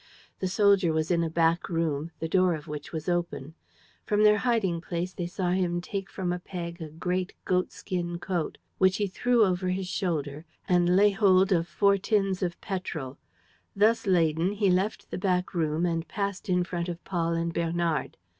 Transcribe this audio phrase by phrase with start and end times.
[0.39, 3.53] The soldier was in a back room, the door of which was open.
[4.03, 8.17] From their hiding place they saw him take from a peg a great goat skin
[8.17, 13.19] coat, which he threw over his shoulder, and lay hold of four tins of petrol.
[13.75, 18.17] Thus laden, he left the back room and passed in front of Paul and Bernard.